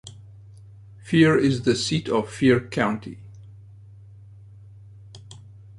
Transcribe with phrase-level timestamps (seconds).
[1.03, 3.19] Fier is the seat of Fier County.